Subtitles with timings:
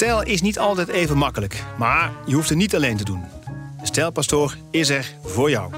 [0.00, 3.24] Stijl is niet altijd even makkelijk, maar je hoeft het niet alleen te doen.
[3.80, 5.72] De Stijlpastoor is er voor jou.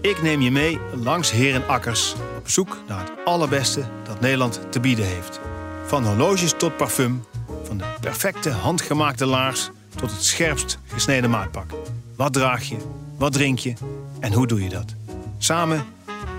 [0.00, 5.06] Ik neem je mee langs herenakkers op zoek naar het allerbeste dat Nederland te bieden
[5.06, 5.40] heeft.
[5.86, 7.24] Van horloges tot parfum,
[7.64, 11.70] van de perfecte handgemaakte laars tot het scherpst gesneden maatpak.
[12.16, 12.76] Wat draag je,
[13.16, 13.72] wat drink je
[14.18, 14.94] en hoe doe je dat?
[15.38, 15.84] Samen,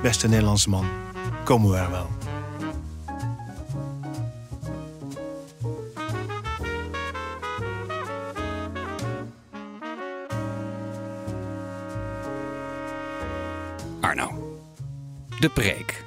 [0.01, 0.85] beste Nederlandse man,
[1.43, 2.09] komen we er wel.
[15.41, 16.03] De preek.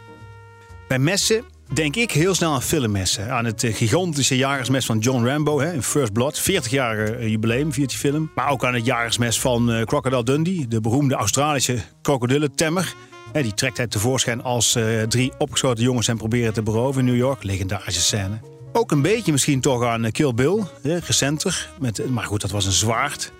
[0.88, 3.30] Bij messen denk ik heel snel aan filmmessen.
[3.30, 6.40] Aan het eh, gigantische jagersmes van John Rambo hè, in First Blood.
[6.40, 8.30] 40-jarige eh, jubileum viert die film.
[8.34, 10.68] Maar ook aan het jagersmes van eh, Crocodile Dundee.
[10.68, 12.94] De beroemde Australische krokodillentemmer.
[13.32, 17.42] Die trekt hij tevoorschijn als drie opgeschoten jongens hem proberen te beroven in New York.
[17.42, 18.40] Legendarische scène.
[18.72, 20.62] Ook een beetje misschien toch aan Kill Bill.
[20.82, 21.70] Recenter.
[21.80, 23.32] Met, maar goed, dat was een zwaard.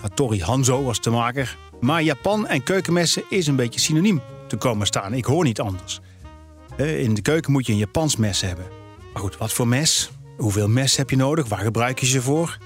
[0.00, 1.56] Hattori Hanzo was de maker.
[1.80, 5.14] Maar Japan en keukenmessen is een beetje synoniem te komen staan.
[5.14, 6.00] Ik hoor niet anders.
[6.76, 8.64] In de keuken moet je een Japans mes hebben.
[9.12, 10.10] Maar goed, wat voor mes?
[10.36, 11.48] Hoeveel mes heb je nodig?
[11.48, 12.58] Waar gebruik je ze voor?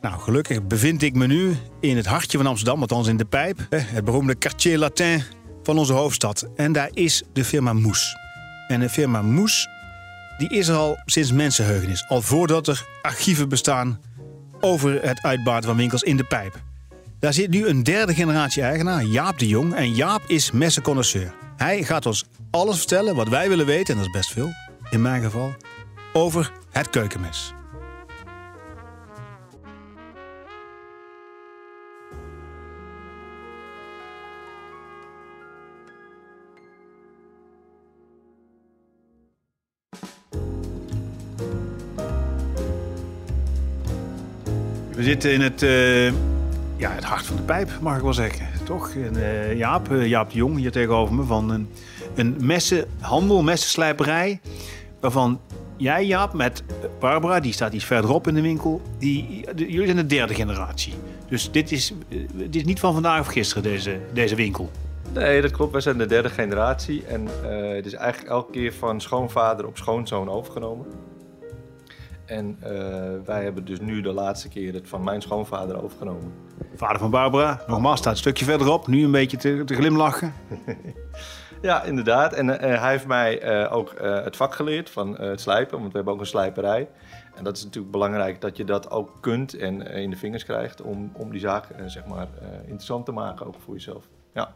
[0.00, 3.66] Nou, gelukkig bevind ik me nu in het hartje van Amsterdam, althans in de pijp.
[3.70, 5.22] Het beroemde Quartier Latin
[5.62, 6.48] van onze hoofdstad.
[6.56, 8.16] En daar is de firma Moes.
[8.68, 9.68] En de firma Moes,
[10.38, 12.04] die is er al sinds mensenheugenis.
[12.08, 14.00] Al voordat er archieven bestaan
[14.60, 16.62] over het uitbaten van winkels in de pijp.
[17.22, 19.74] Daar zit nu een derde generatie eigenaar, Jaap de Jong.
[19.74, 21.34] En Jaap is messenconnoisseur.
[21.56, 24.50] Hij gaat ons alles vertellen wat wij willen weten, en dat is best veel,
[24.90, 25.54] in mijn geval,
[26.12, 27.52] over het keukenmes.
[44.94, 46.31] We zitten in het, eh,
[46.82, 48.46] ja, het hart van de pijp, mag ik wel zeggen.
[48.64, 48.94] Toch?
[48.94, 51.68] En, eh, Jaap, eh, Jaap de Jong hier tegenover me van een,
[52.14, 54.40] een messenhandel, messenslijperij.
[55.00, 55.40] Waarvan
[55.76, 56.62] jij, Jaap, met
[56.98, 58.80] Barbara, die staat iets verderop in de winkel.
[58.98, 60.94] Die, jullie zijn de derde generatie.
[61.28, 64.70] Dus dit is, eh, dit is niet van vandaag of gisteren, deze, deze winkel.
[65.12, 65.72] Nee, dat klopt.
[65.72, 67.04] Wij zijn de derde generatie.
[67.06, 67.28] En
[67.76, 70.86] het is eigenlijk elke keer van schoonvader op schoonzoon overgenomen.
[72.24, 72.58] En
[73.24, 76.32] wij hebben dus nu de laatste keer het van mijn schoonvader overgenomen.
[76.74, 78.86] Vader van Barbara, nogmaals, staat een stukje verderop.
[78.86, 80.34] Nu een beetje te, te glimlachen.
[81.62, 82.32] Ja, inderdaad.
[82.32, 85.90] En eh, hij heeft mij eh, ook eh, het vak geleerd van het slijpen, want
[85.90, 86.88] we hebben ook een slijperij.
[87.34, 90.82] En dat is natuurlijk belangrijk dat je dat ook kunt en in de vingers krijgt
[90.82, 92.26] om, om die zaak zeg maar,
[92.60, 94.08] interessant te maken, ook voor jezelf.
[94.34, 94.54] Ja.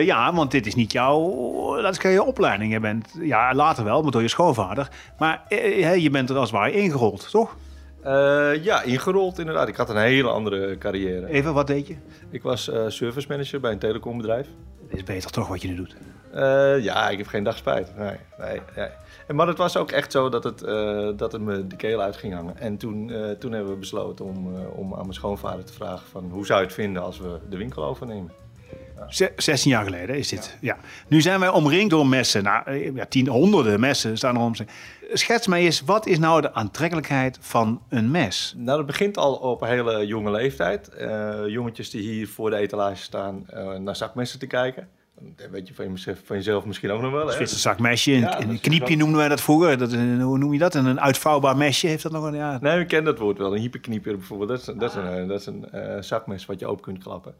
[0.00, 2.72] Ja, want dit is niet jouw, dat is geen opleiding.
[2.72, 4.88] Je bent, ja, later wel, maar door je schoonvader.
[5.18, 5.44] Maar
[5.98, 7.56] je bent er als het ware ingerold, toch?
[8.04, 9.68] Eh, ja, ingerold inderdaad.
[9.68, 11.26] Ik had een hele andere carrière.
[11.26, 11.96] Even, wat deed je?
[12.30, 14.48] Ik was eh service manager bij een telecombedrijf.
[14.88, 15.96] Het is beter toch wat je nu doet.
[16.32, 17.96] Eh, ja, ik heb geen dag spijt.
[17.96, 18.88] Nee, nee, nee.
[19.26, 20.58] En, maar het was ook echt zo dat het,
[21.18, 22.58] dat het me de keel uit ging hangen.
[22.58, 26.30] En toen, toen hebben we besloten om, om aan mijn schoonvader te vragen van...
[26.30, 28.43] hoe zou je het vinden als we de winkel overnemen?
[29.08, 30.56] Ze- 16 jaar geleden is dit.
[30.60, 30.76] Ja.
[31.08, 32.42] Nu zijn wij omringd door messen.
[32.42, 34.54] Nou, eh, ja, tien, honderden messen staan er om.
[34.54, 34.66] zich.
[35.12, 38.54] Schets mij eens, wat is nou de aantrekkelijkheid van een mes?
[38.56, 40.88] Nou, dat begint al op een hele jonge leeftijd.
[40.88, 44.88] Eh, jongetjes die hier voor de etalage staan eh, naar zakmessen te kijken.
[45.36, 47.26] Dat weet je van, jezelf, van jezelf misschien ook nog wel.
[47.26, 47.32] Hè?
[47.32, 49.78] Zwitser zakmesje, een, Ja, een kniepje wel- noemden wij dat vroeger.
[49.78, 50.74] Dat een, hoe noem je dat?
[50.74, 52.34] En een uitvouwbaar mesje heeft dat nog een...
[52.34, 53.54] Ja, Nee, ik ken dat woord wel.
[53.54, 54.48] Een hyperknieper bijvoorbeeld.
[54.48, 57.34] Dat is, dat is een, dat is een zakmes wat je open kunt klappen.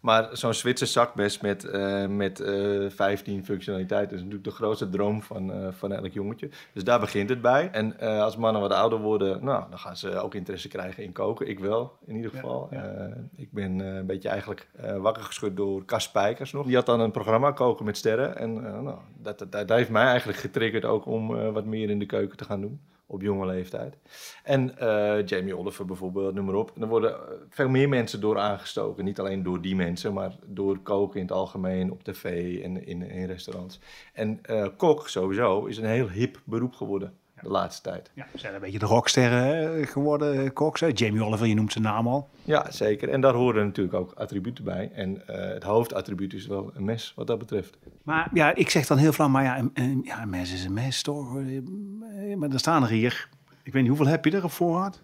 [0.00, 5.22] Maar zo'n Zwitser zakmes met, eh, met eh 15 functionaliteiten is natuurlijk de grootste droom
[5.22, 6.48] van, eh, van elk jongetje.
[6.72, 7.68] Dus daar begint het bij.
[7.72, 11.12] En eh, als mannen wat ouder worden, nou, dan gaan ze ook interesse krijgen in
[11.12, 11.48] koken.
[11.48, 12.68] Ik wel, in ieder geval.
[12.70, 12.84] ja.
[12.84, 13.04] Eh,
[13.36, 16.66] ik ben eh, een beetje eigenlijk eh, wakker geschud door Cas Spijkers nog.
[16.66, 18.36] Die had dan een programma Koken met Sterren.
[18.36, 21.90] En eh, nou, dat, dat, dat heeft mij eigenlijk getriggerd ook om eh, wat meer
[21.90, 22.80] in de keuken te gaan doen.
[23.10, 23.96] Op jonge leeftijd.
[24.44, 26.72] En eh, Jamie Oliver bijvoorbeeld, noem maar op.
[26.74, 29.04] En er worden eh, veel meer mensen door aangestoken.
[29.04, 33.24] Niet alleen door die mensen, maar door koken in het algemeen, op tv en in,
[33.24, 33.80] restaurants.
[34.12, 37.18] En eh, kok sowieso is een heel hip beroep geworden.
[37.42, 38.10] De laatste tijd.
[38.14, 40.80] Ja, ze zijn een beetje de rocksterren geworden, Cox.
[40.80, 40.88] hè.
[40.94, 42.28] Jamie Oliver, je noemt zijn naam al.
[42.44, 43.08] Ja, zeker.
[43.08, 44.90] En daar horen natuurlijk ook attributen bij.
[44.94, 47.78] En eh, het hoofdattribuut is wel een mes, wat dat betreft.
[48.02, 50.64] Maar ja, ik zeg dan heel flauw, maar ja, een, een- ja, een mes is
[50.64, 51.36] een mes, toch?
[51.38, 53.28] Eh, Maar er staan er hier,
[53.62, 55.00] ik weet niet, hoeveel heb je er op voorraad?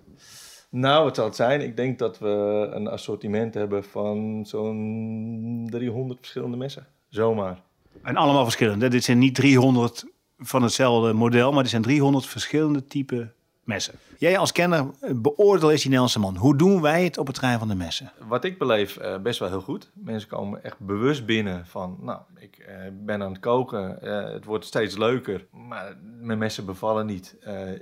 [0.70, 1.60] Nou, wat zal het zijn?
[1.60, 6.86] Ik denk dat we een assortiment hebben van zo'n 300 verschillende messen.
[7.08, 7.62] Zomaar.
[8.02, 8.82] En allemaal verschillend.
[8.82, 8.88] hè.
[8.88, 10.06] Dit zijn niet 300
[10.38, 13.32] van hetzelfde model, maar dit zijn 300 verschillende type
[13.66, 13.94] messen.
[14.18, 14.86] Jij als kenner
[15.16, 16.36] beoordeel eens die Nederlandse man.
[16.36, 18.12] Hoe doen wij het op het terrein van de messen?
[18.28, 19.90] Wat ik beleef, eh, best wel heel goed.
[19.94, 24.44] Mensen komen echt bewust binnen van, nou, ik eh, ben aan het koken, eh, het
[24.44, 27.36] wordt steeds leuker, maar mijn messen bevallen niet.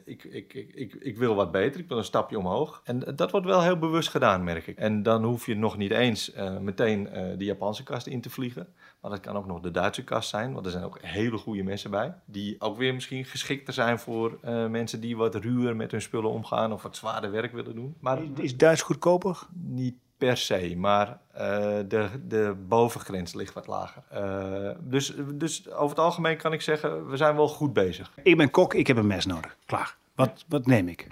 [0.05, 2.81] Ik, ik, ik, ik, wil wat beter, ik wil een stapje omhoog.
[2.85, 4.77] En dat wordt wel heel bewust gedaan, merk ik.
[4.77, 7.09] En dan hoef je nog niet eens meteen
[7.39, 8.69] de Japanse kast in te vliegen.
[9.05, 11.63] Maar dat kan ook nog de Duitse kast zijn, want er zijn ook hele goede
[11.63, 12.15] messen bij.
[12.25, 16.31] Die ook weer misschien geschikter zijn voor eh, mensen die wat ruwer met hun spullen
[16.31, 17.95] omgaan of wat zwaarder werk willen doen.
[18.01, 19.39] Maar Is Duits goedkoper?
[19.53, 21.47] niet per se, maar eh,
[21.89, 24.03] de, de bovengrens ligt wat lager.
[24.09, 28.13] Eh, dus, dus over het algemeen kan ik zeggen, we zijn wel goed bezig.
[28.23, 29.57] Ik ben kok, ik heb een mes nodig.
[29.67, 29.97] Klaar.
[30.15, 31.09] Wat, wat neem ik?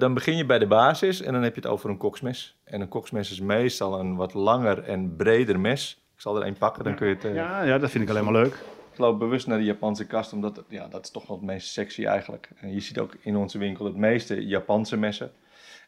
[0.00, 2.56] Dan begin je bij de basis en dan heb je het over een koksmes.
[2.64, 6.05] En een koksmes is meestal een wat langer en breder mes.
[6.16, 7.24] Ik zal er één pakken, dan kun je het...
[7.24, 8.54] eh, Ja, ja, dat vind ik alleen maar leuk.
[8.92, 11.46] Ik loop bewust naar de Japanse kast, omdat het- ja, dat is toch wel het
[11.46, 12.48] meest sexy eigenlijk.
[12.60, 15.30] En je ziet ook in onze winkel het meeste Japanse messen.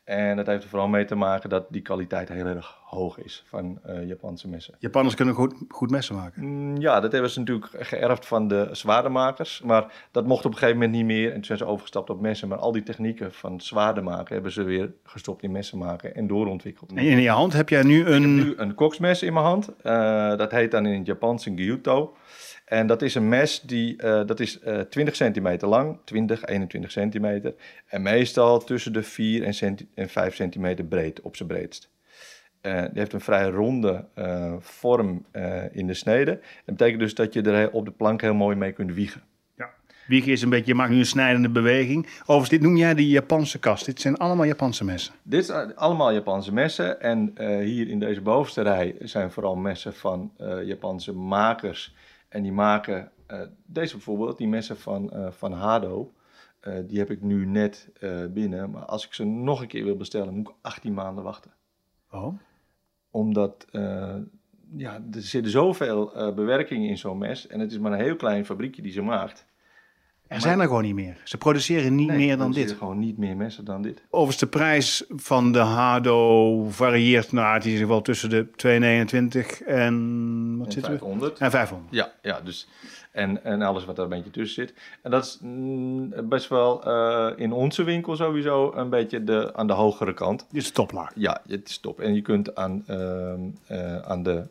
[0.08, 3.44] En dat heeft er vooral mee te maken dat die kwaliteit heel erg hoog is
[3.46, 4.74] van eh, Japanse messen.
[4.78, 6.44] Japanners kunnen goed, goed messen maken.
[6.44, 9.62] Mm, Ja, dat hebben ze natuurlijk geërfd van de zwaardemakers.
[9.64, 11.26] Maar dat mocht op een gegeven moment niet meer.
[11.28, 12.48] En toen zijn ze overgestapt op messen.
[12.48, 16.26] Maar al die technieken van zwaarde maken hebben ze weer gestopt in messen maken en
[16.26, 16.90] doorontwikkeld.
[16.90, 18.34] En in je hand heb jij nu een...
[18.34, 19.68] nu een koksmes in mijn hand.
[19.82, 22.16] Eh, dat heet dan in het Japans een gyuto.
[22.68, 26.90] En dat is een mes die uh, dat is, uh, 20 centimeter lang, 20, 21
[26.90, 27.54] centimeter.
[27.86, 31.90] En meestal tussen de 4 en, centi en 5 centimeter breed op zijn breedst.
[32.62, 34.04] Uh, die heeft een vrij ronde
[34.60, 35.26] vorm
[35.72, 36.30] in de snede.
[36.64, 39.22] Dat betekent dus dat je er op de plank heel mooi mee kunt wiegen.
[39.56, 39.70] Ja.
[40.06, 42.06] Wiegen is een beetje, je maakt nu een snijdende beweging.
[42.20, 43.84] Overigens, dit noem jij de Japanse kast.
[43.86, 45.14] Dit zijn allemaal Japanse messen.
[45.22, 47.00] Dit zijn allemaal Japanse messen.
[47.00, 47.32] En
[47.62, 50.32] hier in deze bovenste rij zijn vooral messen van
[50.64, 51.94] Japanse makers.
[52.28, 56.12] En die maken uh, deze bijvoorbeeld, die messen van, uh, van Hado.
[56.62, 57.90] Uh, die heb ik nu net
[58.30, 58.70] binnen.
[58.70, 61.52] Maar als ik ze nog een keer wil bestellen, moet ik 18 maanden wachten.
[62.10, 62.34] Oh.
[63.10, 63.66] Omdat
[64.76, 67.46] ja, er zitten zoveel bewerkingen in zo'n mes.
[67.46, 69.46] En het is maar een heel klein fabriekje die ze maakt.
[70.28, 71.16] Er zijn er gewoon niet meer.
[71.24, 72.72] Ze produceren niet nee, meer dan dit.
[72.72, 74.02] gewoon niet meer messen dan dit.
[74.10, 78.46] Overigens, de prijs van de Hado varieert nou, het is in ieder geval tussen de
[79.60, 81.38] 2,29 en wat en zit 500.
[81.38, 81.44] er?
[81.44, 81.94] En 500.
[81.94, 82.68] Ja, ja dus,
[83.12, 84.74] en, en alles wat er een beetje tussen zit.
[85.02, 89.66] En dat is mm, best wel uh, in onze winkel sowieso een beetje de, aan
[89.66, 90.46] de hogere kant.
[90.50, 91.10] Dit is toplaag.
[91.14, 92.00] Ja, het is top.
[92.00, 92.96] En je kunt aan, uh,
[93.70, 94.46] uh, aan de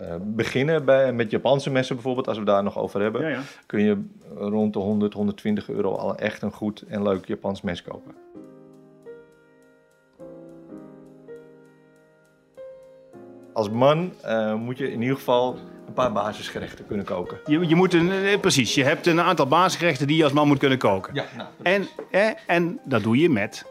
[0.00, 3.40] uh, beginnen bij, met Japanse messen bijvoorbeeld, als we daar nog over hebben, ja, ja.
[3.66, 4.04] kun je
[4.34, 8.14] rond de 100, 120 euro al echt een goed en leuk Japans mes kopen.
[13.52, 15.56] Als man uh, moet je in ieder geval
[15.86, 17.38] een paar basisgerechten kunnen koken.
[17.46, 20.48] Je, je moet een, eh, precies, je hebt een aantal basisgerechten die je als man
[20.48, 21.14] moet kunnen koken.
[21.14, 23.66] Ja, nou, en, eh, en dat doe je met,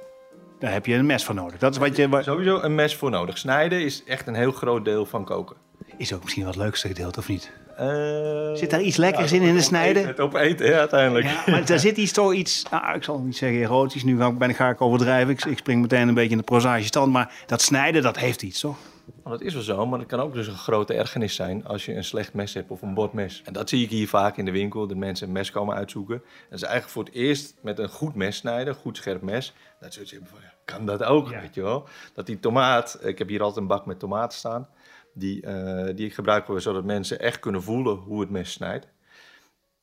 [0.60, 1.60] daar heb je een mes voor nodig.
[1.60, 2.22] Dat is wat je...
[2.22, 3.38] Sowieso een mes voor nodig.
[3.38, 5.56] Snijden is echt een heel groot deel van koken.
[5.98, 7.52] Is ook misschien wat leukste gedeelte, of niet?
[7.80, 10.08] Uh, zit daar iets lekkers ja, in in de snijden?
[10.08, 11.26] Het op eten, ja, uiteindelijk.
[11.26, 14.28] Ja, maar daar zit iets toch iets, nou, ik zal niet zeggen erotisch, nu ga
[14.28, 15.34] ik, ben, ga ik overdrijven.
[15.34, 18.60] Ik, ik spring meteen een beetje in de stand, maar dat snijden, dat heeft iets,
[18.60, 18.78] toch?
[19.24, 21.86] Nou, dat is wel zo, maar het kan ook dus een grote ergernis zijn als
[21.86, 23.42] je een slecht mes hebt of een bordmes.
[23.46, 26.24] En dat zie ik hier vaak in de winkel, dat mensen een mes komen uitzoeken.
[26.50, 29.54] En ze eigenlijk voor het eerst met een goed mes snijden, goed scherp mes.
[29.80, 31.42] Dat ze van, kan dat ook, ja.
[31.42, 31.88] weet je wel.
[32.14, 34.68] Dat die tomaat, ik heb hier altijd een bak met tomaten staan,
[35.14, 38.88] die, uh, die ik gebruik zodat mensen echt kunnen voelen hoe het mes snijdt.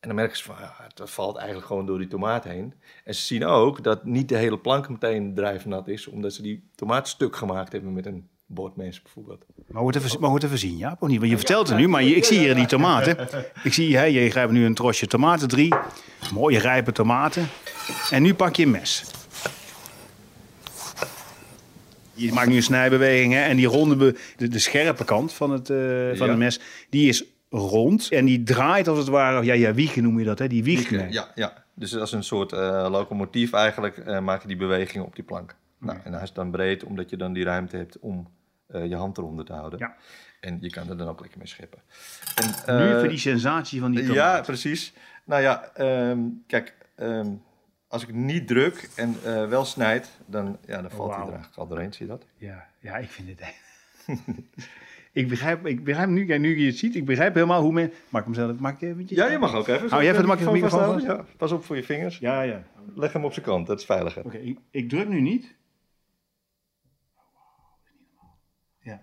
[0.01, 2.75] En dan merken ze van, ja, het valt eigenlijk gewoon door die tomaat heen.
[3.05, 6.69] En ze zien ook dat niet de hele plank meteen drijfnat is, omdat ze die
[6.75, 9.45] tomaat stuk gemaakt hebben met een bordmes bijvoorbeeld.
[9.69, 10.97] Maar we het even, maar even zien, ja?
[10.99, 11.19] Of niet?
[11.19, 13.29] Want je vertelt het nu, maar je, ik zie hier die tomaten.
[13.63, 15.75] Ik zie, hè, je grijpt nu een trosje tomaten, drie.
[16.33, 17.49] Mooie rijpe tomaten.
[18.11, 19.05] En nu pak je een mes.
[22.21, 25.71] Je maakt nu een snijbeweging hè, en die ronde, de, de, scherpe kant van het,
[25.71, 26.29] uh, van ja.
[26.29, 26.61] het mes,
[26.91, 30.39] die is rond en die draait als het ware, ja, ja wiegen noem je dat,
[30.39, 30.49] hè?
[30.49, 30.65] die.
[30.65, 35.05] Wiegen, ja, ja, dus als een soort uh, locomotief eigenlijk uh, maak je die beweging
[35.05, 35.57] op die plank.
[35.79, 38.31] Nou, en hij is dan breed, omdat je dan die ruimte hebt om
[38.69, 39.79] uh, je hand eronder te houden.
[39.79, 39.97] Ja.
[40.41, 41.79] En je kan er dan ook lekker mee scheppen.
[42.67, 44.17] En, nu even die sensatie van die tomaat.
[44.17, 44.93] Ja, precies.
[45.25, 45.71] Nou ja,
[46.11, 47.43] um, kijk, um,
[47.91, 51.57] als ik niet druk en eh, wel snijd, dan, ja, dan valt hij er eigenlijk
[51.57, 51.93] al doorheen.
[51.93, 52.27] Zie je dat?
[52.37, 53.59] Ja, ja ik vind het echt...
[55.21, 57.93] ik, begrijp, ik begrijp nu, kijk, nu je het ziet, ik begrijp helemaal hoe men...
[58.09, 59.19] Mag ik hem zelf, mag ik eventjes?
[59.19, 59.89] Ja, je mag ook even.
[59.89, 61.05] Hou jij even de microfoon vast?
[61.07, 62.19] Ja, pas op voor je vingers.
[62.19, 62.63] Ja, ja.
[62.95, 64.25] Leg hem op zijn kant, dat is veiliger.
[64.25, 65.55] Oké, ik, ik druk nu niet.
[68.81, 69.03] Ja,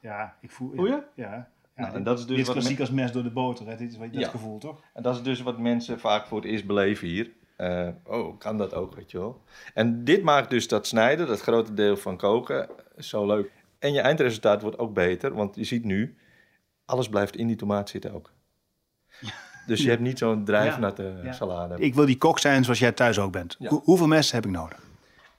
[0.00, 0.86] ja ik voel...
[0.86, 1.04] Ja.
[1.14, 3.66] ja Nou, en dit- dat is dus dit is klassiek als mes door de boter,
[3.66, 3.76] hè?
[3.76, 4.28] Dit is wat dat Ja.
[4.28, 4.82] gevoel, toch?
[4.94, 7.30] En dat is dus wat mensen vaak voor het eerst beleven hier.
[7.58, 9.42] Eh, oh, kan dat ook, weet je wel.
[9.74, 13.50] En dit maakt dus dat snijden, dat grote deel van koken, zo leuk.
[13.78, 16.16] En je eindresultaat wordt ook beter, want je ziet nu,
[16.84, 18.30] alles blijft in die tomaat zitten ook.
[19.66, 21.32] Dus je hebt niet zo'n drijfnatte Ja.
[21.32, 21.76] salade.
[21.78, 23.56] Ik wil die kok zijn zoals jij thuis ook bent.
[23.58, 23.68] Ja.
[23.68, 24.78] Hoe- hoeveel messen heb ik nodig?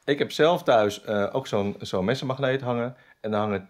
[0.04, 2.96] Ik heb zelf thuis eh, ook zo'n zo'n messenmagneet hangen.
[3.22, 3.70] En daar hangen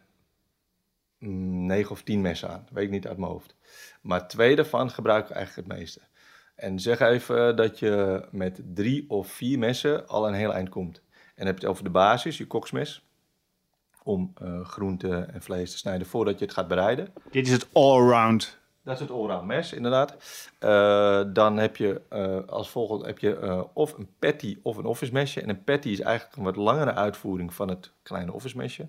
[1.67, 2.67] negen of tien messen aan.
[2.71, 3.55] Weet ik niet uit mijn hoofd.
[4.01, 5.99] Maar twee daarvan gebruik ik eigenlijk het meeste.
[6.59, 10.97] En zeg even dat je met drie of vier messen al een heel eind komt.
[10.97, 13.07] En dan heb je het over de basis, je koksmes.
[14.03, 17.13] Om eh groente en vlees te snijden voordat je het gaat bereiden.
[17.31, 18.59] Dit is het all-around.
[18.83, 20.15] Dat is het allround mes, inderdaad.
[20.59, 25.13] Eh, dan heb je eh, als volgende heb je, of een patty of een office
[25.13, 25.41] mesje.
[25.41, 28.87] En een patty is eigenlijk een wat langere uitvoering van het kleine office mesje.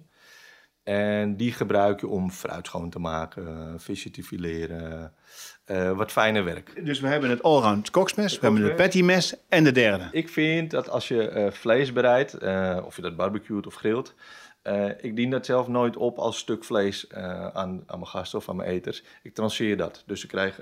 [0.83, 5.15] En die gebruik je om fruit schoon te maken, visje te fileren,
[5.71, 6.85] eh, wat fijner werk.
[6.85, 10.09] Dus we hebben het allround koksmes, we hebben de patty mes en de derde.
[10.13, 14.15] Ik vind dat als je eh, vlees bereidt, eh, of je dat barbecuet of grilt,
[15.01, 18.57] ik dien dat zelf nooit op als stuk vlees aan, aan mijn gasten of aan
[18.57, 19.03] mijn eters.
[19.23, 20.03] Ik trancheer dat.
[20.07, 20.61] Dus ik krijg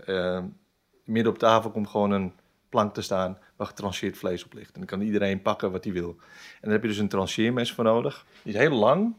[1.04, 2.32] midden op tafel komt gewoon een
[2.68, 4.72] plank te staan waar getrancheerd vlees op ligt.
[4.72, 6.16] En dan kan iedereen pakken wat hij wil.
[6.18, 8.26] En daar heb je dus een trancheermes voor nodig.
[8.42, 9.14] Die is heel lang,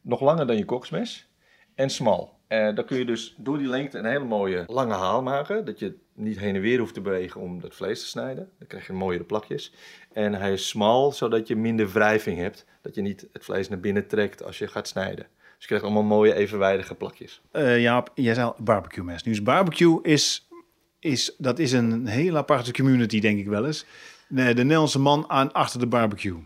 [0.00, 1.28] nog langer dan je koksmes
[1.74, 2.39] en smal.
[2.50, 5.64] Eh dan kun je dus door die lengte een hele mooie lange haal maken.
[5.64, 8.50] Dat je niet heen en weer hoeft te bewegen om dat vlees te snijden.
[8.58, 9.72] Dan krijg je mooiere plakjes.
[10.12, 12.66] En hij is smal, zodat je minder wrijving hebt.
[12.82, 15.26] Dat je niet het vlees naar binnen trekt als je gaat snijden.
[15.26, 17.40] Dus je krijgt allemaal mooie evenwijdige plakjes.
[17.50, 19.22] Eh Jaap, jij zei barbecue mes.
[19.22, 20.48] Nu is barbecue is,
[20.98, 23.84] is, dat is een hele aparte community, denk ik wel eens.
[24.28, 26.36] De, de Nederlandse man aan achter de barbecue.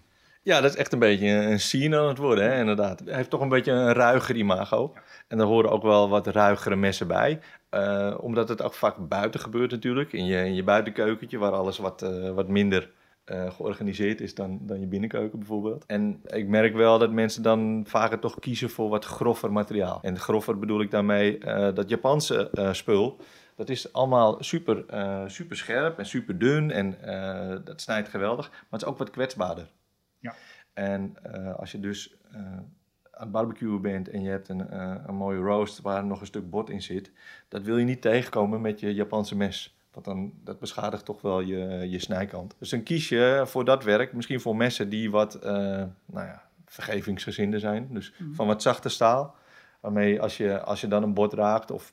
[0.45, 3.01] Ja, dat is echt een beetje een scene aan het worden, hè, inderdaad.
[3.05, 4.93] Hij heeft toch een beetje een ruiger imago.
[5.29, 7.41] En daar horen ook wel wat ruigere messen bij.
[7.69, 10.13] Eh, omdat het ook vaak buiten gebeurt natuurlijk.
[10.13, 12.91] In je, in je buitenkeukentje, waar alles wat, eh, wat minder
[13.25, 15.85] eh, georganiseerd is dan, dan je binnenkeuken bijvoorbeeld.
[15.87, 19.99] En ik merk wel dat mensen dan vaker toch kiezen voor wat grover materiaal.
[20.03, 21.39] En grover bedoel ik daarmee
[21.75, 23.17] dat Japanse spul.
[23.57, 24.85] Dat is allemaal super,
[25.27, 26.97] super scherp en super dun en
[27.65, 28.49] dat snijdt geweldig.
[28.51, 29.67] Maar het is ook wat kwetsbaarder.
[30.73, 32.73] En eh, als je dus eh, aan
[33.11, 36.51] het barbecuen bent en je hebt een, eh, een mooie roast waar nog een stuk
[36.51, 37.11] bot in zit,
[37.49, 39.79] dat wil je niet tegenkomen met je Japanse mes.
[39.93, 42.55] Want dan, dat beschadigt toch wel je, je snijkant.
[42.59, 47.59] Dus dan kies je voor dat werk, misschien voor messen die wat, nou ja, vergevingsgezinde
[47.59, 47.89] zijn.
[47.91, 49.35] Dus van wat zachte staal.
[49.81, 51.93] Waarmee als je, als je dan een bot raakt of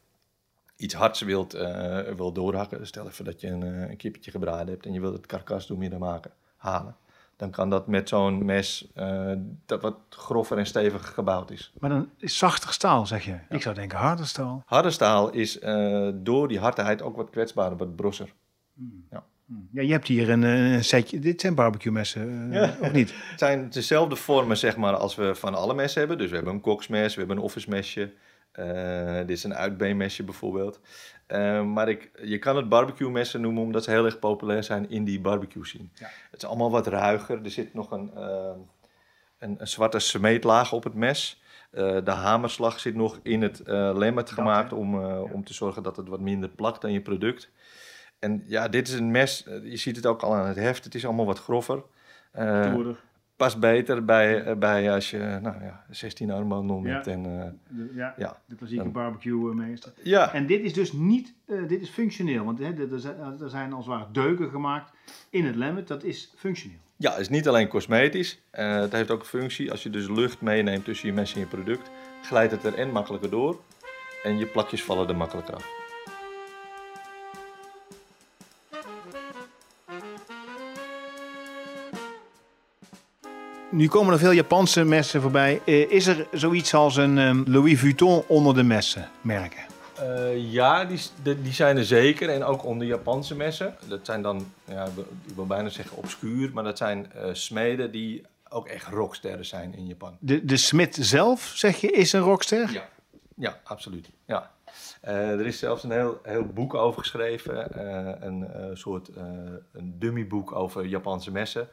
[0.81, 2.87] iets hards wilt, eh, wil doorhakken.
[2.87, 5.77] Stel even dat je een, een kippetje gebraden hebt en je wilt het karkas door
[5.77, 6.95] midden maken, halen.
[7.41, 9.31] Dan kan dat met zo'n mes eh,
[9.65, 11.71] dat wat grover en steviger gebouwd is.
[11.79, 13.37] Maar dan is zachter staal, zeg je.
[13.49, 14.63] Ik zou denken harder staal.
[14.65, 18.33] Harde staal is eh, door die hardheid ook wat kwetsbaarder, wat brosser.
[19.71, 21.19] Ja, je hebt hier een, eh, een setje.
[21.19, 23.13] Dit zijn barbecue messen, of niet?
[23.31, 26.17] Het zijn dezelfde vormen zeg maar, als we van alle messen hebben.
[26.17, 28.13] Dus we hebben een koksmes, we hebben een office mesje.
[29.25, 30.79] dit is een uitbeenmesje bijvoorbeeld.
[31.31, 34.89] Eh, maar ik, je kan het barbecue messen noemen omdat ze heel erg populair zijn
[34.89, 35.87] in die barbecue scene.
[35.93, 36.09] Ja.
[36.31, 37.43] Het is allemaal wat ruiger.
[37.43, 38.51] Er zit nog een, eh,
[39.37, 41.41] een, een zwarte smeetlaag op het mes.
[41.71, 44.75] Eh, de hamerslag zit nog in het eh lemmet gemaakt hè?
[44.75, 47.51] om, eh, om te zorgen dat het wat minder plakt aan je product.
[48.19, 50.95] En ja, dit is een mes, je ziet het ook al aan het heft, het
[50.95, 51.83] is allemaal wat grover.
[52.33, 52.99] Stoerder.
[53.41, 57.05] Past beter bij, eh, bij als je nou ja, 16 armbanden om Ja.
[57.05, 58.37] En, eh, De, ja, ja.
[58.45, 59.93] de klassieke barbecue eh, meester.
[60.03, 61.33] ja, En dit is dus niet,
[61.67, 62.45] dit is functioneel.
[62.45, 62.73] Want hè,
[63.43, 64.91] er, zijn, als het ware deuken gemaakt
[65.29, 65.87] in het lemmet.
[65.87, 66.77] Dat is functioneel.
[66.97, 68.41] ja, het is niet alleen cosmetisch.
[68.51, 69.71] Het heeft ook een functie.
[69.71, 72.91] Als je dus lucht meeneemt tussen je mes en je product, glijdt het er en
[72.91, 73.59] makkelijker door.
[74.23, 75.80] En je plakjes vallen er makkelijker af.
[83.81, 85.61] Nu komen er veel Japanse messen voorbij.
[85.65, 89.63] Eh, is er zoiets als een ehm, Louis Vuitton onder de messen merken?
[89.95, 90.99] Eh, ja, die,
[91.41, 92.29] die zijn er zeker.
[92.29, 93.75] En ook onder Japanse messen.
[93.87, 94.85] Dat zijn dan, ja,
[95.27, 96.51] ik wil bijna zeggen obscuur.
[96.53, 100.17] Maar dat zijn eh, smeden die ook echt rocksterren zijn in Japan.
[100.19, 102.71] De, de smid zelf, zeg je, is een rockster?
[102.71, 102.89] Ja,
[103.35, 104.09] ja absoluut.
[104.25, 104.51] Ja.
[105.01, 107.85] Er is zelfs een heel, heel boek over geschreven.
[108.25, 109.09] een soort
[109.73, 111.67] een dummyboek over Japanse messen.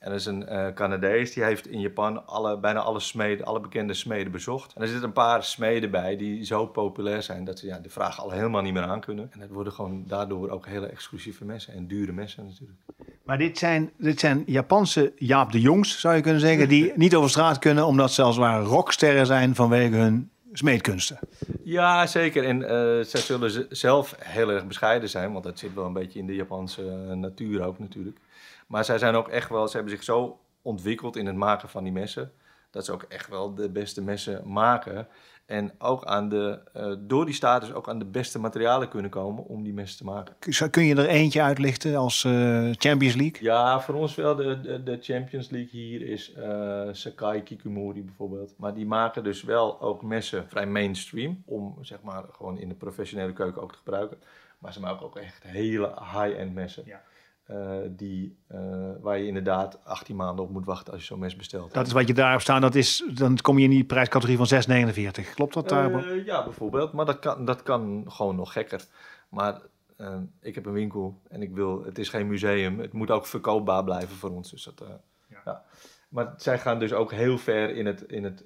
[0.00, 3.60] En er is een eh, Canadees die heeft in Japan alle, bijna alle, smeden, alle
[3.60, 4.72] bekende smeden bezocht.
[4.74, 7.90] En er zitten een paar smeden bij die zo populair zijn dat ze ja, de
[7.90, 9.28] vraag al helemaal niet meer aan kunnen.
[9.32, 12.78] En het worden gewoon daardoor ook hele exclusieve messen en dure messen natuurlijk.
[13.24, 17.14] Maar dit zijn, dit zijn Japanse Jaap de Jongs, zou je kunnen zeggen, die niet
[17.14, 21.18] over straat kunnen omdat ze als het ware rocksterren zijn vanwege hun smeedkunsten.
[21.62, 22.44] Ja, zeker.
[22.44, 26.18] En eh, zij zullen zelf heel erg bescheiden zijn, want dat zit wel een beetje
[26.18, 28.18] in de Japanse eh, natuur ook natuurlijk.
[28.66, 31.84] Maar zij zijn ook echt wel, ze hebben zich zo ontwikkeld in het maken van
[31.84, 32.32] die messen,
[32.70, 35.08] dat ze ook echt wel de beste messen maken.
[35.46, 39.44] En ook aan de, eh, door die status ook aan de beste materialen kunnen komen
[39.44, 40.34] om die messen te maken.
[40.40, 43.42] Zou- Kun je er eentje uitlichten als eh, Champions League?
[43.42, 48.54] Ja, voor ons wel de, de, de Champions League hier is eh, Sakai Kikumori bijvoorbeeld.
[48.56, 51.42] Maar die maken dus wel ook messen vrij mainstream.
[51.46, 54.18] Om zeg maar gewoon in de professionele keuken ook te gebruiken.
[54.58, 56.82] Maar ze maken ook echt hele high-end messen.
[56.86, 57.02] Ja.
[57.50, 58.60] Eh, die, eh,
[59.00, 61.72] waar je inderdaad 18 maanden op moet wachten als je zo'n mes bestelt.
[61.72, 64.46] Dat is wat je daarop staat, dat is, dan kom je in die prijscategorie van
[64.46, 65.34] 6,49.
[65.34, 65.94] Klopt dat daar?
[65.94, 66.92] Eh, ja, bijvoorbeeld.
[66.92, 68.84] Maar dat kan, dat kan gewoon nog gekker.
[69.28, 69.60] Maar
[70.40, 72.78] ik heb een winkel en ik wil, het is geen museum.
[72.78, 74.50] Het moet ook verkoopbaar blijven voor ons.
[74.50, 74.84] Dus dat,
[75.44, 75.62] ja.
[76.08, 78.44] Maar zij gaan dus ook heel ver in het, in het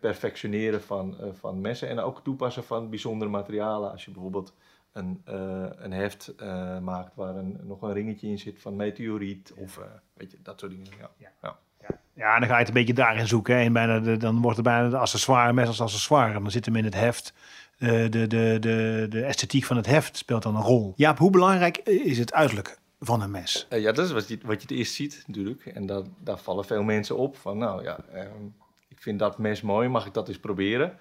[0.00, 1.88] perfectioneren van, van messen.
[1.88, 3.90] En ook toepassen van bijzondere materialen.
[3.90, 4.54] Als je bijvoorbeeld
[4.92, 9.52] een, eh, een heft eh, maakt waar een, nog een ringetje in zit van meteoriet.
[9.56, 9.84] Of eh,
[10.14, 10.88] weet je, dat soort dingen.
[10.98, 11.10] Ja.
[11.40, 11.58] Ja.
[12.14, 13.54] Ja, dan ga je het een beetje daarin zoeken.
[13.56, 13.62] hè.
[13.62, 16.32] En bijna de, dan wordt het bijna de accessoire, mes als accessoire.
[16.32, 17.34] Dan zit hem in het heft.
[17.78, 20.92] Eh, de, de, de, de esthetiek van het heft speelt dan een rol.
[20.96, 23.66] Jaap, hoe belangrijk is het uiterlijk van een mes?
[23.68, 25.66] Eh, ja, dat is wat je, wat je het eerst ziet natuurlijk.
[25.66, 28.44] En dat, daar vallen veel mensen op van, nou ja, ehm,
[28.88, 30.98] ik vind dat mes mooi, mag ik dat eens proberen?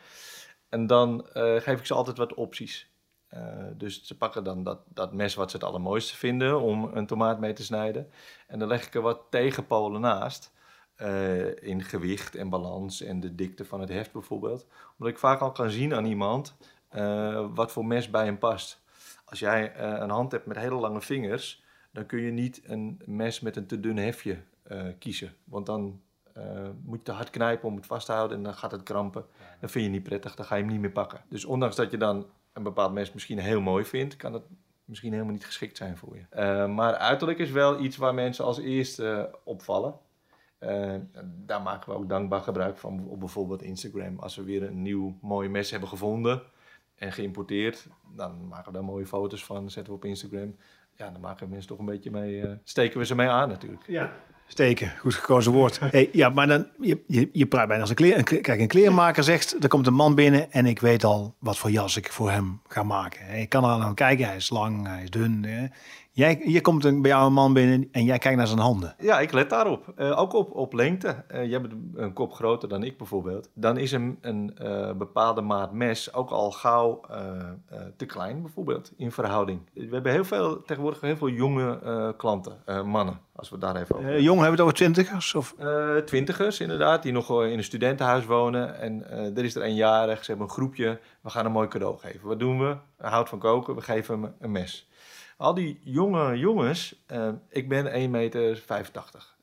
[0.70, 2.91] En dan eh, geef ik ze altijd wat opties.
[3.32, 3.42] Eh,
[3.78, 7.40] dus ze pakken dan dat, dat mes wat ze het allermooiste vinden om een tomaat
[7.40, 8.12] mee te snijden.
[8.48, 10.52] En dan leg ik er wat tegenpolen naast.
[10.96, 14.68] eh, in gewicht en balans en de dikte van het heft bijvoorbeeld.
[14.98, 16.56] Omdat ik vaak al kan zien aan iemand
[16.90, 18.82] eh, wat voor mes bij hem past.
[19.26, 23.40] Als jij een hand hebt met hele lange vingers, dan kun je niet een mes
[23.40, 24.38] met een te dun hefje
[25.00, 25.34] kiezen.
[25.44, 26.02] Want dan
[26.84, 29.26] moet je te hard knijpen om het vast te houden en dan gaat het krampen.
[29.60, 31.22] Dat vind je niet prettig, dan ga je hem niet meer pakken.
[31.30, 34.44] Dus ondanks dat je dan een bepaald mes misschien heel mooi vindt, kan het
[34.86, 36.26] misschien helemaal niet geschikt zijn voor je.
[36.30, 39.96] Eh, maar uiterlijk is wel iets waar mensen als eerste eh, opvallen.
[40.58, 44.20] Eh, daar maken we ook dankbaar gebruik van op bijvoorbeeld Instagram.
[44.20, 46.42] Als we weer een nieuw mooi mes hebben gevonden
[46.96, 50.56] en geïmporteerd, dan maken we daar mooie foto's van, zetten we op Instagram.
[50.96, 53.88] Ja, dan maken mensen toch een beetje mee, steken we ze mee aan natuurlijk.
[53.88, 54.14] Ja.
[54.52, 55.80] Steken, goed gekozen woord.
[55.92, 58.18] Hey, ja, maar dan, je, je, je praat bijna als een kleer.
[58.18, 61.58] Een, kijk, een kleermaker zegt, er komt een man binnen en ik weet al wat
[61.58, 63.40] voor jas ik voor hem ga maken.
[63.40, 65.46] Ik kan er al aan kijken, hij is lang, hij is dun.
[65.46, 65.66] Hè.
[66.14, 68.96] Jij, hier komt een, bij jou een man binnen en jij kijkt naar zijn handen.
[69.00, 69.94] Ja, ik let daarop.
[69.96, 71.24] Eh, ook op, op lengte.
[71.28, 73.50] Eh jij bent een kop groter dan ik bijvoorbeeld.
[73.54, 77.00] Dan is een, een eh, bepaalde maat mes ook al gauw
[77.98, 79.60] te klein bijvoorbeeld in verhouding.
[79.74, 84.22] We hebben heel veel, tegenwoordig heel veel jonge klanten, mannen, als we daar even over
[84.22, 85.36] jong, hebben we het over twintigers?
[85.36, 85.56] Of?
[86.06, 88.80] twintigers inderdaad, die nog in een studentenhuis wonen.
[88.80, 91.00] En er is er eenjarig, ze hebben een groepje.
[91.22, 92.28] We gaan een mooi cadeau geven.
[92.28, 92.76] Wat doen we?
[92.98, 94.90] Hij houdt van koken, we geven hem een mes.
[95.42, 98.64] Al die jonge jongens, eh, ik ben 1,85 meter.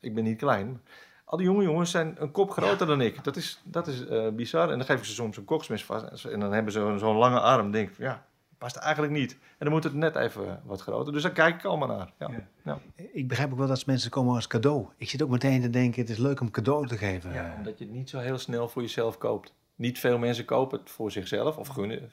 [0.00, 0.80] Ik ben niet klein.
[1.24, 3.24] Al die jonge jongens zijn een kop groter dan ik.
[3.24, 4.70] Dat is, dat is eh, bizar.
[4.70, 6.24] En dan geef ik ze soms een koksmes vast.
[6.24, 7.70] En dan hebben ze zo'n zo'n lange arm.
[7.70, 8.24] denk ik, ja,
[8.58, 9.32] past eigenlijk niet.
[9.32, 11.12] En dan moet het net even wat groter.
[11.12, 12.12] Dus daar kijk ik allemaal naar.
[12.18, 12.30] Ja.
[12.30, 12.46] Ja.
[12.64, 12.78] Ja.
[13.12, 14.87] Ik begrijp ook wel dat mensen komen als cadeau.
[14.96, 17.32] Ik zit ook meteen te denken, het is leuk om cadeau te geven.
[17.32, 19.54] Ja, omdat je het niet zo heel snel voor jezelf koopt.
[19.78, 22.12] Niet veel mensen kopen het voor zichzelf of gunnen,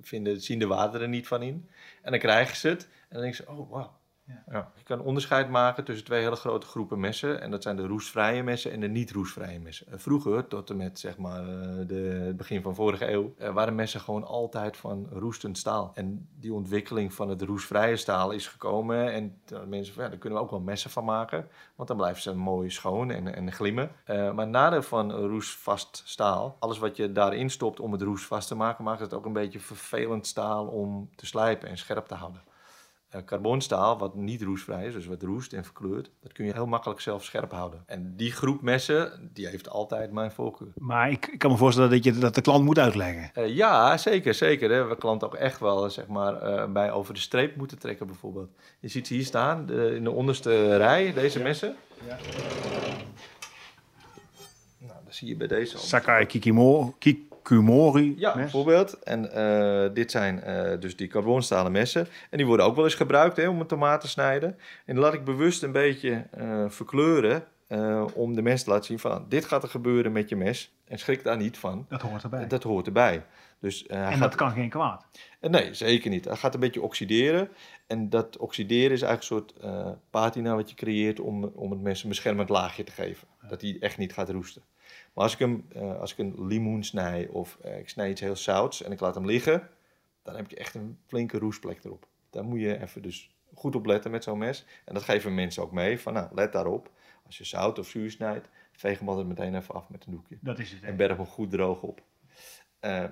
[0.00, 1.68] vinden, zien de waarde er niet van in.
[2.02, 4.00] En dan krijgen ze het en dan denken ze, oh wauw.
[4.24, 4.42] Ja.
[4.50, 4.72] Ja.
[4.76, 7.40] Je kan onderscheid maken tussen twee hele grote groepen messen.
[7.40, 9.86] En dat zijn de roestvrije messen en de niet-roestvrije messen.
[9.90, 13.52] En Vroeger, tot en met zeg maar, eh, de, het begin van vorige eeuw, eh,
[13.52, 15.90] waren messen gewoon altijd van roestend staal.
[15.94, 19.12] En die ontwikkeling van het roestvrije staal is gekomen.
[19.12, 21.48] En mensen ja, daar kunnen we ook wel messen van maken.
[21.74, 23.90] Want dan blijven ze mooi schoon en, en glimmen.
[24.04, 28.54] Eh, maar nadeel van roestvast staal, alles wat je daarin stopt om het roestvast te
[28.54, 32.42] maken, maakt het ook een beetje vervelend staal om te slijpen en scherp te houden.
[33.12, 36.66] Eh, carbonstaal, wat niet roestvrij is, dus wat roest en verkleurt, dat kun je heel
[36.66, 37.82] makkelijk zelf scherp houden.
[37.86, 40.68] En die groep messen, die heeft altijd mijn voorkeur.
[40.78, 43.30] Maar ik, ik kan me voorstellen dat je dat de klant moet uitleggen.
[43.34, 44.70] Eh, ja, zeker, zeker.
[44.70, 44.84] Hè.
[44.84, 48.50] We klanten ook echt wel zeg maar, eh, bij over de streep moeten trekken bijvoorbeeld.
[48.80, 51.76] Je ziet ze hier staan, de, in de onderste rij, deze messen.
[54.78, 55.82] Nou, dat zie je bij deze al.
[55.82, 58.42] Sakai Kikimo, Ki- Kumori Ja, mes.
[58.42, 58.98] bijvoorbeeld.
[59.02, 62.08] En eh, dit zijn eh, dus die carbonstalen messen.
[62.30, 64.58] En die worden ook wel eens gebruikt hè, om een tomaat te snijden.
[64.86, 68.86] En dan laat ik bewust een beetje eh, verkleuren eh, om de mensen te laten
[68.86, 69.24] zien van...
[69.28, 70.74] dit gaat er gebeuren met je mes.
[70.84, 71.86] En schrik daar niet van.
[71.88, 72.46] Dat hoort erbij.
[72.46, 73.24] Dat hoort erbij.
[73.60, 75.06] Dus, eh, en gaat, dat kan geen kwaad.
[75.40, 76.24] Nee, zeker niet.
[76.24, 77.48] Hij gaat een beetje oxideren.
[77.86, 81.80] En dat oxideren is eigenlijk een soort eh, patina wat je creëert om, om het
[81.80, 83.28] mes een beschermend laagje te geven.
[83.48, 84.62] Dat hij echt niet gaat roesten.
[85.12, 88.20] Maar als ik, hem, eh, als ik een limoen snij of eh, ik snij iets
[88.20, 89.68] heel zouts en ik laat hem liggen,
[90.22, 92.06] dan heb je echt een flinke roestplek erop.
[92.30, 94.66] Daar moet je even dus goed op letten met zo'n mes.
[94.84, 96.00] En dat geven mensen ook mee.
[96.00, 96.90] Van nou, let daarop.
[97.26, 100.38] Als je zout of zuur snijdt, veeg hem altijd meteen even af met een doekje.
[100.40, 100.82] Dat is het.
[100.82, 102.02] En berg hem goed droog op.
[102.80, 103.04] Eh,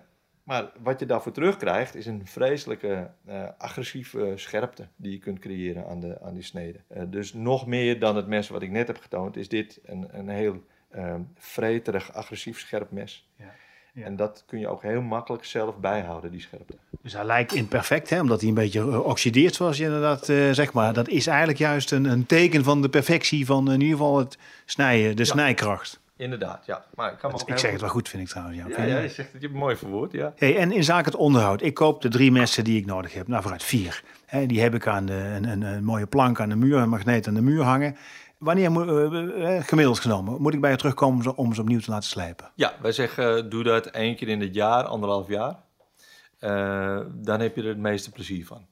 [0.43, 3.11] maar wat je daarvoor terugkrijgt is een vreselijke
[3.59, 6.81] agressieve scherpte die je kunt creëren aan, de, aan die snede.
[7.09, 10.29] Dus nog meer dan het mes wat ik net heb getoond, is dit een, een
[10.29, 13.29] heel eh, vreterig, agressief scherp mes.
[13.37, 13.45] Ja,
[13.93, 14.05] ja.
[14.05, 16.75] En dat kun je ook heel makkelijk zelf bijhouden, die scherpte.
[17.03, 20.51] Dus hij lijkt imperfect, hè, omdat hij een beetje eh, oxideert, zoals je inderdaad eh
[20.51, 20.73] zegt.
[20.73, 24.19] Maar dat is eigenlijk juist een, een teken van de perfectie van in ieder geval
[24.19, 26.01] het snijden, de snijkracht.
[26.21, 26.85] Inderdaad, ja.
[26.95, 28.59] Maar ik kan Ik zeg het wel goed, vind ik trouwens.
[28.59, 28.69] Ja.
[28.69, 28.89] Ja, je?
[28.89, 30.33] ja, je zegt het, je hebt mooi verwoord, ja.
[30.37, 33.29] Hey, en in zaken het onderhoud, ik koop de drie messen die ik nodig heb.
[33.29, 34.03] Nou, vooruit vier.
[34.27, 36.89] Hè, die heb ik aan de, een, een, een mooie plank aan de muur, een
[36.89, 37.97] magneet aan de muur hangen.
[38.41, 38.71] Wanneer,
[39.35, 42.51] eh, gemiddeld genomen, moet ik bij je terugkomen om ze, opnieuw te laten slijpen?
[42.55, 45.57] Ja, wij zeggen doe dat één keer in het jaar, anderhalf jaar.
[47.13, 48.67] Dan heb je er het meeste plezier van.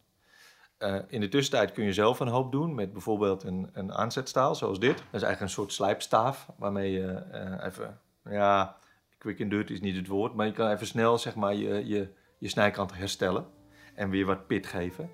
[1.08, 4.78] In de tussentijd kun je zelf een hoop doen met bijvoorbeeld een, een aanzetstaal zoals
[4.78, 4.96] dit.
[4.96, 7.22] Dat is eigenlijk een soort slijpstaaf waarmee je
[7.62, 8.76] even, ja,
[9.18, 11.86] quick and dirty is niet het woord, maar je kan even snel zeg maar je,
[11.86, 13.46] je, je snijkant herstellen
[13.94, 15.10] en weer wat pit geven.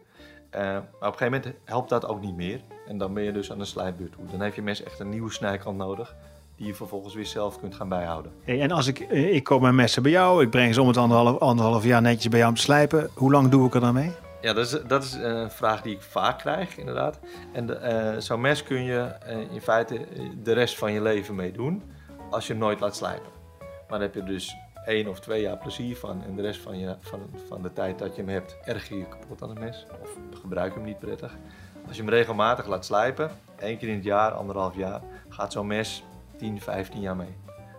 [0.55, 3.33] Eh, maar op een gegeven moment helpt dat ook niet meer en dan ben je
[3.33, 4.25] dus aan de slijpbeurt toe.
[4.31, 6.15] Dan heeft je mes echt een nieuwe snijkant nodig
[6.57, 8.33] die je vervolgens weer zelf kunt gaan bijhouden.
[8.45, 10.89] Hey, en als ik, eh, ik koop mijn messen bij jou, ik breng ze om
[10.89, 13.11] het anderhalf, anderhalf jaar netjes bij jou om te slijpen.
[13.15, 14.13] Hoe lang doe ik er dan mee?
[14.45, 17.19] Ja, dat is, dat is een vraag die ik vaak krijg, inderdaad.
[17.53, 21.35] En eh, zo'n mes kun je eh, in feite eh, de rest van je leven
[21.35, 21.83] mee doen
[22.31, 23.33] als je hem nooit laat slijpen.
[23.59, 26.79] Maar dan heb je dus één of twee jaar plezier van en de rest van,
[26.79, 29.59] je, van, van de tijd dat je hem hebt, erg je je kapot aan het
[29.59, 31.37] mes of gebruik je hem niet prettig.
[31.87, 35.67] Als je hem regelmatig laat slijpen, één keer in het jaar, anderhalf jaar, gaat zo'n
[35.67, 36.05] mes
[36.37, 37.37] 10, 15 jaar mee.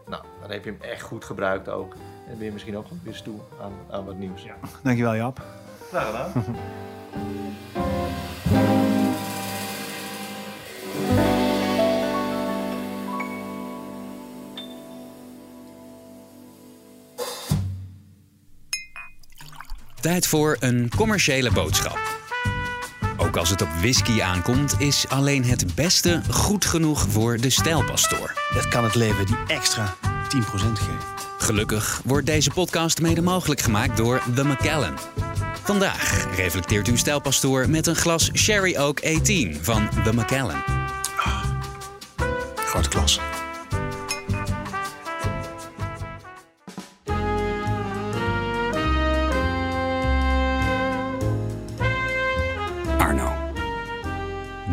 [0.07, 1.93] Nou, dan heb je hem echt goed gebruikt ook.
[2.27, 4.43] En ben je misschien ook weer toe aan, aan wat nieuws.
[4.43, 4.55] Ja.
[4.83, 5.41] Dankjewel Jap.
[5.89, 6.55] Graag gedaan.
[20.05, 21.99] Tijd voor een commerciële boodschap.
[23.17, 28.33] Ook als het op whisky aankomt, is alleen het beste goed genoeg voor de stijlpastoor.
[28.53, 30.97] Dat kan het leven die extra 10% geven.
[31.37, 34.99] Gelukkig wordt deze podcast mede mogelijk gemaakt door The Macallan.
[35.63, 40.63] Vandaag reflecteert uw stijlpastoor met een glas Sherry Oak 18 van The Macallan.
[42.55, 43.19] Grote klas.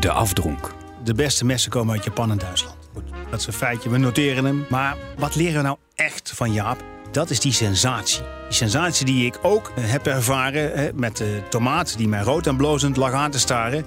[0.01, 0.75] De afdronk.
[1.05, 2.77] De beste messen komen uit Japan en Duitsland.
[2.92, 4.66] Goed, dat is een feitje, we noteren hem.
[4.68, 6.85] Maar wat leren we nou echt van Jaap?
[7.11, 8.21] Dat is die sensatie.
[8.21, 12.47] Die sensatie die ik ook eh, heb ervaren hè, met de tomaat die mij rood
[12.47, 13.85] en blozend lag aan te staren.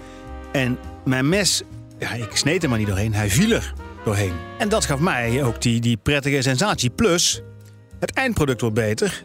[0.52, 1.64] En mijn mes,
[2.00, 4.34] ja, ik sneed er maar niet doorheen, hij viel er doorheen.
[4.58, 6.90] En dat gaf mij ook die, die prettige sensatie.
[6.90, 7.42] Plus,
[8.00, 9.24] het eindproduct wordt beter.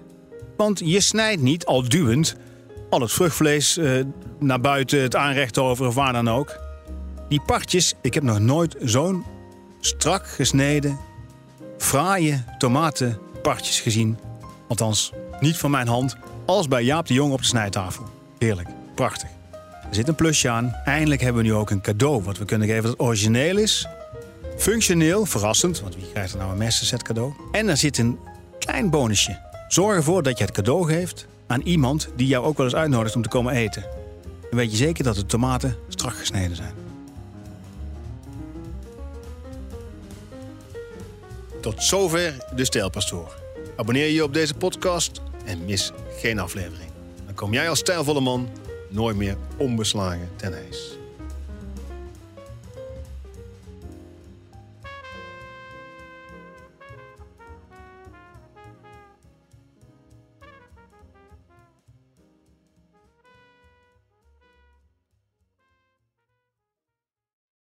[0.56, 2.36] Want je snijdt niet al duwend
[2.90, 3.92] al het vruchtvlees eh,
[4.38, 6.58] naar buiten, het aanrecht over of waar dan ook.
[7.28, 9.24] Die partjes, ik heb nog nooit zo'n
[9.80, 10.98] strak gesneden,
[11.78, 14.18] fraaie tomatenpartjes gezien.
[14.68, 18.04] Althans, niet van mijn hand, als bij Jaap de Jong op de snijtafel.
[18.38, 19.28] Heerlijk, prachtig.
[19.88, 20.76] Er zit een plusje aan.
[20.84, 23.86] Eindelijk hebben we nu ook een cadeau wat we kunnen geven dat origineel is.
[24.56, 27.32] Functioneel, verrassend, want wie krijgt er nou een messenset cadeau?
[27.52, 28.18] En er zit een
[28.58, 29.38] klein bonusje.
[29.68, 33.16] Zorg ervoor dat je het cadeau geeft aan iemand die jou ook wel eens uitnodigt
[33.16, 33.84] om te komen eten.
[34.40, 36.74] Dan weet je zeker dat de tomaten strak gesneden zijn.
[41.60, 43.34] Tot zover de Stijlpastoor.
[43.76, 46.90] Abonneer je op deze podcast en mis geen aflevering.
[47.24, 48.48] Dan kom jij als stijlvolle man
[48.88, 50.99] nooit meer onbeslagen ten ijs.